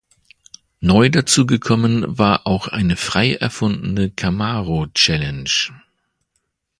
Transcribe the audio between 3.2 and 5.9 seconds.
erfundene Camaro-Challenge.